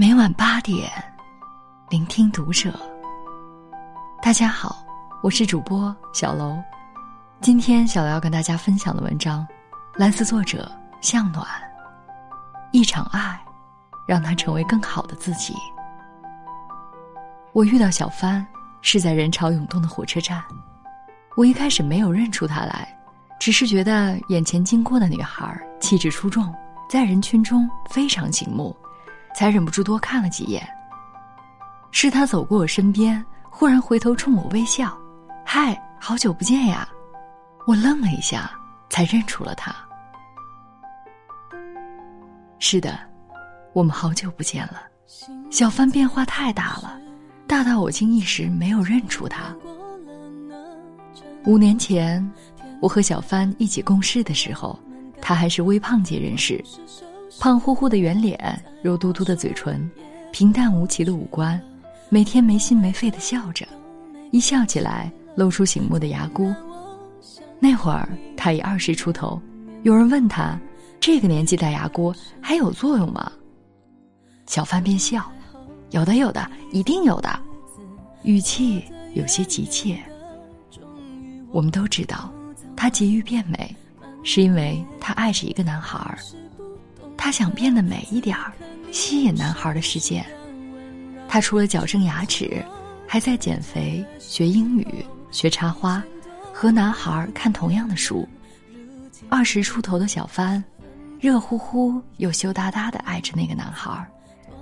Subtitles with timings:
[0.00, 0.88] 每晚八点，
[1.90, 2.72] 聆听读者。
[4.22, 4.86] 大家好，
[5.24, 6.56] 我是主播小楼。
[7.40, 9.44] 今天小楼要跟大家分享的文章，
[9.96, 11.44] 来自作者向暖。
[12.70, 13.40] 一场爱，
[14.06, 15.52] 让他成为更好的自己。
[17.52, 18.46] 我遇到小帆
[18.82, 20.40] 是在人潮涌动的火车站，
[21.36, 22.96] 我一开始没有认出她来，
[23.40, 26.54] 只是觉得眼前经过的女孩气质出众，
[26.88, 28.76] 在人群中非常醒目。
[29.38, 30.68] 才忍不住多看了几眼。
[31.92, 34.98] 是他走过我身边，忽然回头冲我微笑
[35.46, 36.88] ：“嗨，好久不见呀！”
[37.64, 38.50] 我愣了一下，
[38.90, 39.72] 才认出了他。
[42.58, 42.98] 是的，
[43.72, 44.82] 我们好久不见了。
[45.52, 47.00] 小帆变化太大了，
[47.46, 49.54] 大到我竟一时没有认出他。
[51.44, 52.28] 五年前，
[52.80, 54.76] 我和小帆一起共事的时候，
[55.22, 56.60] 他还是微胖界人士。
[57.38, 59.88] 胖乎乎的圆脸，肉嘟嘟的嘴唇，
[60.32, 61.60] 平淡无奇的五官，
[62.08, 63.66] 每天没心没肺的笑着，
[64.30, 66.54] 一笑起来露出醒目的牙箍。
[67.60, 69.40] 那会儿他已二十出头，
[69.82, 70.58] 有人问他
[70.98, 73.30] ：“这个年纪戴牙箍还有作用吗？”
[74.46, 75.30] 小范便笑
[75.90, 77.38] ：“有的，有的，一定有的。”
[78.24, 79.98] 语气有些急切。
[81.50, 82.32] 我们都知道，
[82.76, 83.74] 他急于变美，
[84.22, 86.18] 是因为他爱着一个男孩儿。
[87.18, 88.52] 她想变得美一点儿，
[88.92, 90.24] 吸引男孩的视线。
[91.28, 92.64] 她除了矫正牙齿，
[93.06, 96.02] 还在减肥、学英语、学插花，
[96.54, 98.26] 和男孩看同样的书。
[99.28, 100.62] 二十出头的小帆，
[101.20, 104.08] 热乎乎又羞答答的爱着那个男孩，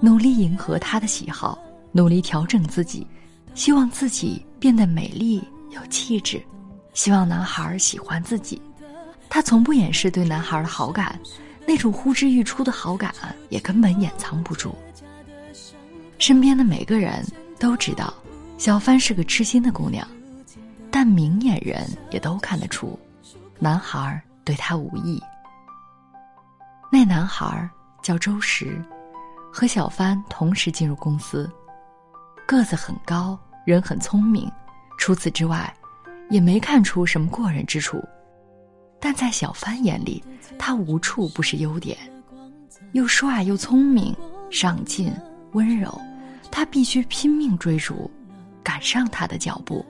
[0.00, 1.56] 努力迎合他的喜好，
[1.92, 3.06] 努力调整自己，
[3.54, 6.42] 希望自己变得美丽有气质，
[6.94, 8.60] 希望男孩喜欢自己。
[9.28, 11.16] 他从不掩饰对男孩的好感。
[11.68, 13.14] 那种呼之欲出的好感，
[13.50, 14.74] 也根本掩藏不住。
[16.16, 17.22] 身边的每个人
[17.58, 18.14] 都知道，
[18.56, 20.08] 小帆是个痴心的姑娘，
[20.90, 22.98] 但明眼人也都看得出，
[23.58, 25.22] 男孩对她无意。
[26.90, 27.68] 那男孩
[28.02, 28.82] 叫周石，
[29.52, 31.52] 和小帆同时进入公司，
[32.46, 34.50] 个子很高，人很聪明，
[34.96, 35.70] 除此之外，
[36.30, 38.02] 也没看出什么过人之处。
[39.00, 40.22] 但在小帆眼里，
[40.58, 41.96] 他无处不是优点，
[42.92, 44.14] 又帅又聪明、
[44.50, 45.12] 上进、
[45.52, 46.00] 温柔，
[46.50, 48.10] 他必须拼命追逐，
[48.62, 49.84] 赶上他的脚步。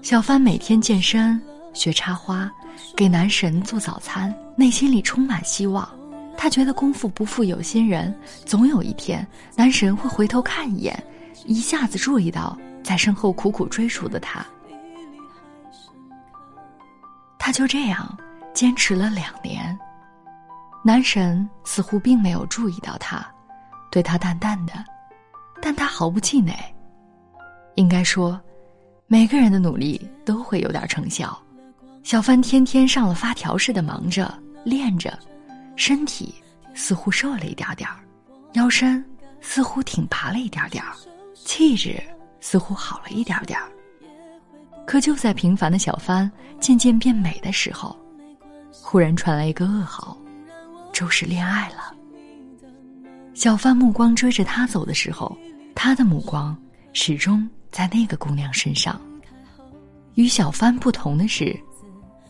[0.00, 1.40] 小帆每天健身、
[1.72, 2.50] 学插花，
[2.96, 5.88] 给男神做早餐，内心里充满希望。
[6.36, 8.12] 他觉得功夫不负有心人，
[8.44, 9.24] 总有一天
[9.54, 11.00] 男神会回头看一眼，
[11.44, 14.44] 一下子注意到在身后苦苦追逐的他。
[17.44, 18.16] 他就这样
[18.54, 19.76] 坚持了两年，
[20.84, 23.20] 男神似乎并没有注意到他，
[23.90, 24.72] 对他淡淡的，
[25.60, 26.54] 但他毫不气馁。
[27.74, 28.40] 应该说，
[29.08, 31.36] 每个人的努力都会有点成效。
[32.04, 34.32] 小帆天天上了发条似的忙着
[34.62, 35.18] 练着，
[35.74, 36.32] 身体
[36.74, 37.98] 似乎瘦了一点点儿，
[38.52, 39.04] 腰身
[39.40, 40.94] 似乎挺拔了一点点儿，
[41.34, 42.00] 气质
[42.38, 43.68] 似乎好了一点点儿。
[44.86, 47.96] 可就在平凡的小帆渐渐变美的时候，
[48.70, 50.16] 忽然传来一个噩耗：
[50.92, 51.94] 周氏恋爱了。
[53.34, 55.36] 小帆目光追着他走的时候，
[55.74, 56.56] 他的目光
[56.92, 59.00] 始终在那个姑娘身上。
[60.14, 61.58] 与小帆不同的是，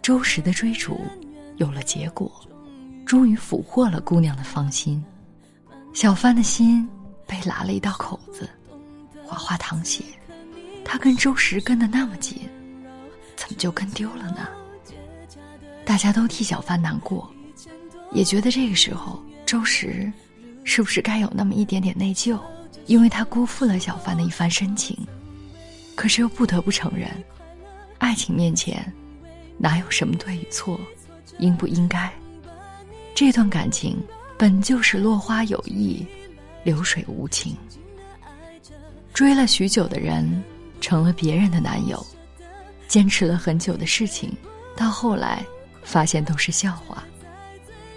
[0.00, 0.98] 周石的追逐
[1.56, 2.32] 有了结果，
[3.04, 5.04] 终于俘获了姑娘的芳心。
[5.92, 6.88] 小帆的心
[7.26, 8.48] 被拉了一道口子，
[9.26, 10.02] 哗哗淌血。
[10.88, 12.48] 他跟周石跟的那么紧，
[13.34, 14.48] 怎么就跟丢了呢？
[15.84, 17.28] 大家都替小帆难过，
[18.12, 20.10] 也觉得这个时候周石
[20.62, 22.38] 是不是该有那么一点点内疚，
[22.86, 24.96] 因为他辜负了小帆的一番深情。
[25.96, 27.10] 可是又不得不承认，
[27.98, 28.80] 爱情面前，
[29.58, 30.80] 哪有什么对与错，
[31.40, 32.12] 应不应该？
[33.12, 33.98] 这段感情
[34.38, 36.06] 本就是落花有意，
[36.62, 37.56] 流水无情。
[39.12, 40.44] 追了许久的人。
[40.86, 42.06] 成了别人的男友，
[42.86, 44.32] 坚持了很久的事情，
[44.76, 45.44] 到后来
[45.82, 47.02] 发现都是笑话。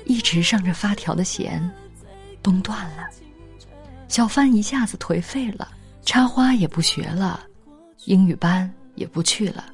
[0.06, 1.70] 一直上着发条的弦，
[2.42, 3.08] 崩断了。
[4.08, 5.72] 小帆一下子颓废了，
[6.04, 7.46] 插花也不学了，
[8.06, 9.66] 英语班也不去了，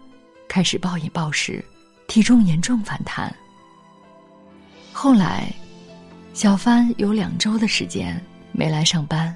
[0.49, 1.63] 开始暴饮暴食，
[2.09, 3.33] 体重严重反弹。
[4.91, 5.49] 后来，
[6.33, 8.21] 小帆有两周的时间
[8.51, 9.33] 没来上班，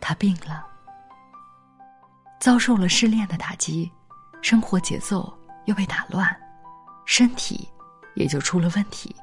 [0.00, 0.66] 他病了。
[2.40, 3.90] 遭受了失恋的打击，
[4.40, 5.30] 生活节奏
[5.66, 6.34] 又被打乱，
[7.04, 7.68] 身体
[8.14, 9.14] 也就出了问题。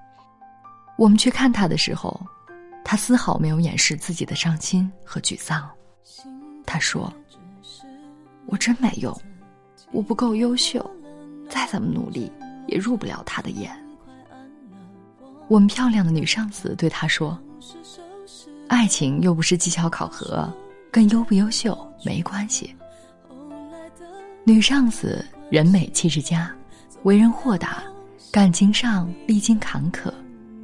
[1.00, 2.22] 我们去看他的时候，
[2.86, 5.68] 他丝毫没有掩饰自己的伤心和沮丧。
[6.64, 7.12] 他说
[8.46, 9.12] ：“我真没用，
[9.92, 10.88] 我不够优秀，
[11.50, 12.32] 再怎么努力
[12.68, 13.76] 也入不了他的眼。”
[15.50, 17.36] 我们漂亮的女上司对他说
[18.70, 20.48] ：“爱情又不是绩效考核，
[20.92, 21.76] 跟优不优秀
[22.06, 22.76] 没关系。”
[24.48, 25.22] 女上司
[25.52, 26.50] 人美气质佳，
[27.04, 27.84] 为人豁达，
[28.32, 30.10] 感情上历经坎坷，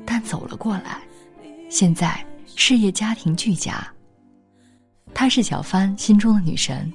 [0.06, 1.02] 但走了过来。
[1.70, 2.26] 现在
[2.56, 3.86] 事业家庭俱佳。
[5.14, 6.90] 她是小帆心中的女神，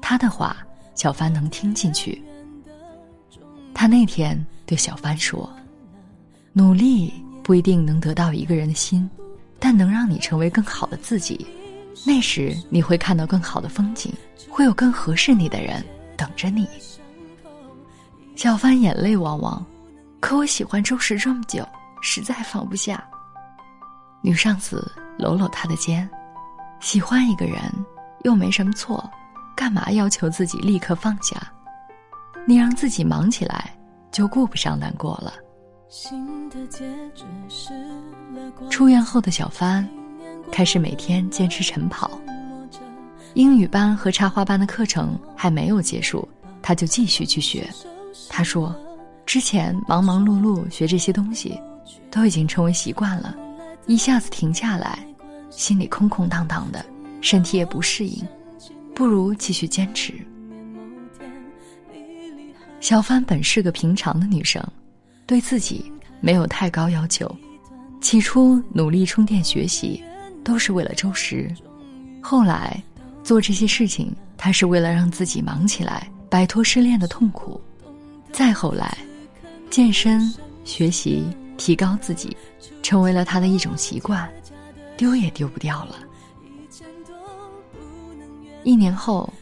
[0.00, 0.56] 她的话
[0.96, 2.20] 小帆能听进去。
[3.72, 5.48] 他那天对小帆说
[6.52, 7.14] ：“努力
[7.44, 9.08] 不一定能得到一个人的心，
[9.60, 11.46] 但能让你成为更好的自己。
[12.04, 14.12] 那时你会看到更好的风景，
[14.48, 15.84] 会有更合适你的人
[16.20, 16.68] 等着你。”
[18.36, 19.64] 小帆眼泪汪汪，
[20.20, 21.66] 可我喜欢周石这么久，
[22.02, 23.02] 实在放不下。
[24.22, 26.08] 女上司搂搂他的肩，
[26.78, 27.58] 喜欢一个人
[28.24, 29.10] 又没什么错，
[29.56, 31.36] 干嘛要求自己立刻放下？
[32.46, 33.74] 你让自己忙起来，
[34.10, 35.32] 就顾不上难过了。
[38.70, 39.86] 出院后的小帆，
[40.50, 42.10] 开始每天坚持晨跑。
[43.34, 46.28] 英语班和插花班的课程还没有结束，
[46.60, 47.68] 他就继续去学。
[48.28, 48.74] 他说，
[49.24, 51.60] 之前忙忙碌碌学这些东西，
[52.10, 53.36] 都已经成为习惯了。
[53.86, 54.98] 一下子停下来，
[55.48, 56.84] 心里空空荡荡的，
[57.20, 58.26] 身体也不适应，
[58.94, 60.14] 不如继续坚持。
[62.80, 64.62] 小帆本是个平常的女生，
[65.26, 65.90] 对自己
[66.20, 67.30] 没有太高要求。
[68.00, 70.02] 起初努力充电学习，
[70.42, 71.46] 都是为了周时；
[72.22, 72.82] 后来
[73.30, 77.60] 做这些事情，他是为了让自己忙起来，摆脱失恋的痛苦；
[78.32, 78.98] 再后来，
[79.70, 80.34] 健身
[80.64, 81.24] 学习。
[81.56, 82.36] 提高自己，
[82.82, 84.28] 成为了他的一种习惯，
[84.96, 85.94] 丢也丢不掉了。
[88.64, 89.32] 一年后，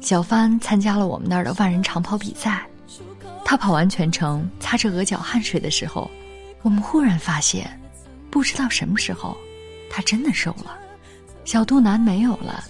[0.00, 2.66] 小帆参加了我们那儿的万人长跑比赛。
[3.44, 6.10] 他跑完全程，擦着额角汗水的时候，
[6.62, 7.80] 我们忽然发现，
[8.28, 9.36] 不知道什么时候，
[9.88, 10.76] 他真的瘦了，
[11.44, 12.64] 小肚腩没有了，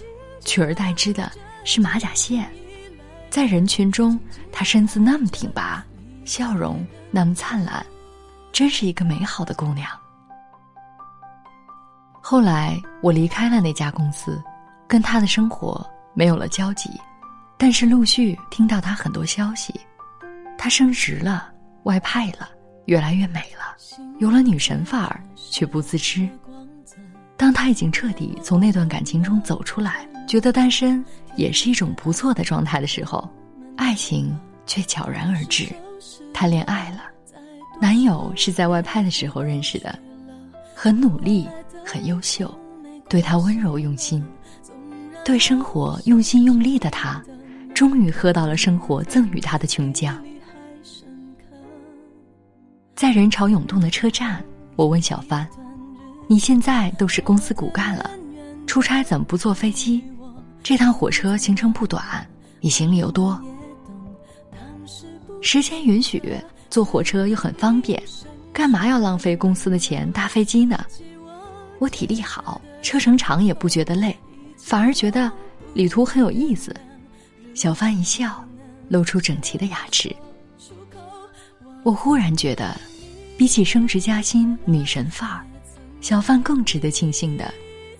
[0.47, 1.29] 取而代之的
[1.65, 2.49] 是马甲线。
[3.29, 4.17] 在人群中，
[4.49, 5.85] 她身姿那么挺拔，
[6.23, 7.85] 笑容那么灿烂。
[8.53, 9.87] 真是一个美好的姑娘。
[12.21, 14.41] 后来我离开了那家公司，
[14.87, 16.89] 跟她的生活没有了交集，
[17.57, 19.77] 但是陆续听到她很多消息，
[20.57, 21.51] 她升职了，
[21.83, 22.49] 外派了，
[22.85, 23.75] 越来越美了，
[24.19, 25.21] 有了女神范儿，
[25.51, 26.27] 却不自知。
[27.35, 31.03] 当她已经彻底从那段感情中走出来，觉得单身
[31.37, 33.27] 也是一种不错的状态的时候，
[33.77, 35.65] 爱情却悄然而至，
[36.33, 37.03] 谈恋爱了。
[37.79, 39.97] 男友是在外派的时候认识的，
[40.75, 41.47] 很努力，
[41.85, 42.53] 很优秀，
[43.07, 44.23] 对他温柔用心，
[45.23, 47.23] 对生活用心用力的他，
[47.73, 50.13] 终于喝到了生活赠予他的琼浆。
[52.95, 54.43] 在人潮涌动的车站，
[54.75, 55.47] 我问小帆
[56.27, 58.09] ：“你现在都是公司骨干了，
[58.65, 60.03] 出差怎么不坐飞机？
[60.63, 62.27] 这趟火车行程不短，
[62.59, 63.39] 你行李又多，
[65.41, 66.21] 时间允许。”
[66.69, 67.99] 坐火车又很方便，
[68.51, 70.77] 干嘛要浪费公司的钱搭飞机呢？
[71.79, 74.15] 我体力好，车程长也不觉得累，
[74.57, 75.31] 反而觉得
[75.73, 76.75] 旅途很有意思。
[77.55, 78.43] 小帆一笑，
[78.89, 80.13] 露出整齐的牙齿。
[81.83, 82.75] 我忽然觉得，
[83.37, 85.41] 比起升职加薪、女神范儿，
[86.01, 87.51] 小范更值得庆幸的，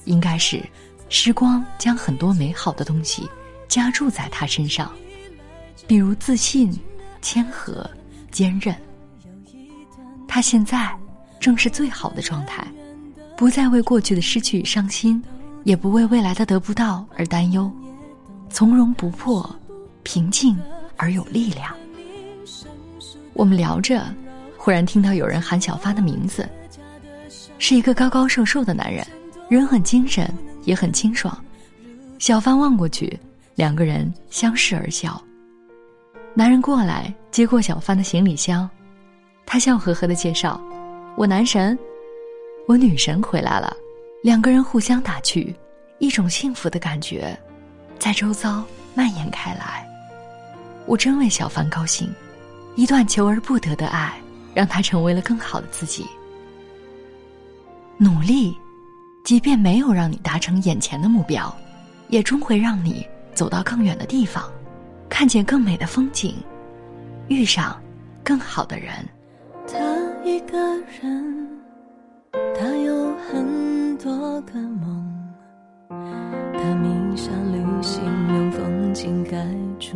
[0.03, 0.61] 应该是
[1.09, 3.27] 时光将很多美好的东西
[3.67, 4.91] 加注在他身上，
[5.87, 6.77] 比如自信、
[7.21, 7.89] 谦和。
[8.29, 8.75] 坚韧，
[10.27, 10.95] 他现在
[11.39, 12.67] 正是最好的状态，
[13.35, 15.23] 不再为过去的失去伤心，
[15.63, 17.71] 也不为未来的得不到而担忧，
[18.47, 19.49] 从容不迫，
[20.03, 20.55] 平静
[20.97, 21.73] 而有力量。
[23.33, 24.05] 我们聊着，
[24.55, 26.47] 忽然听到有人喊小发的名字，
[27.57, 29.07] 是一个高高瘦瘦的男人，
[29.49, 30.31] 人很精神，
[30.67, 31.35] 也很清爽。
[32.19, 33.17] 小帆望过去，
[33.55, 35.19] 两个人相视而笑。
[36.33, 38.69] 男人过来接过小帆的行李箱，
[39.45, 40.61] 他笑呵呵的介绍
[41.15, 41.77] ：“我男神，
[42.67, 43.75] 我女神回来了。”
[44.21, 45.55] 两个人互相打趣，
[45.99, 47.37] 一种幸福的感觉
[47.97, 48.61] 在周遭
[48.93, 49.87] 蔓延开来。
[50.85, 52.13] 我真为小帆高兴，
[52.75, 54.19] 一段求而不得的爱，
[54.53, 56.05] 让他成为了更好的自己。
[57.97, 58.55] 努力，
[59.27, 61.53] 即便没有让你达成眼前的目标，
[62.07, 64.49] 也终会让你走到更远的地方。
[65.09, 66.33] 看见更美的风景，
[67.27, 67.77] 遇上
[68.23, 68.93] 更好的人。
[69.67, 69.77] 他
[70.23, 70.57] 一个
[71.01, 71.49] 人，
[72.57, 75.35] 他有很多个梦，
[75.89, 79.45] 他迷上旅行，用风景盖
[79.77, 79.91] 住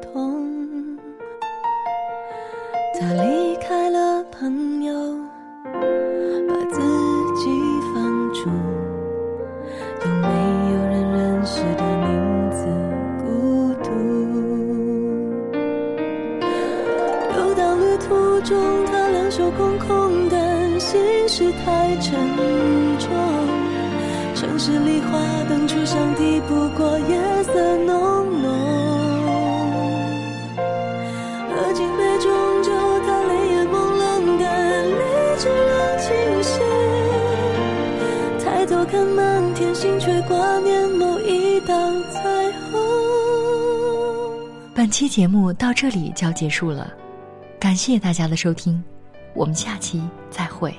[0.00, 0.46] 痛。
[3.00, 3.08] 他
[19.34, 22.12] 手空空，的心事太沉
[22.98, 23.08] 重。
[24.34, 28.52] 城市里花灯初上，抵不过夜色浓浓。
[31.48, 32.30] 喝尽杯中
[32.62, 32.70] 酒，
[33.06, 34.42] 他泪眼朦胧，的
[34.84, 35.00] 理
[35.38, 36.12] 智仍清
[36.42, 36.60] 醒。
[38.44, 41.74] 抬头看满天星，却挂念某一道
[42.12, 42.78] 彩虹。
[44.74, 46.92] 本期节目到这里就要结束了，
[47.58, 48.82] 感谢大家的收听，
[49.34, 50.74] 我们下期再会。